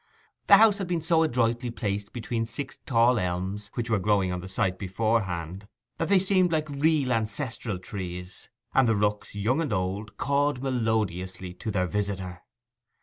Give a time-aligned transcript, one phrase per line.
[0.47, 4.39] The house had been so adroitly placed between six tall elms which were growing on
[4.41, 5.67] the site beforehand,
[5.99, 11.53] that they seemed like real ancestral trees; and the rooks, young and old, cawed melodiously
[11.53, 12.41] to their visitor.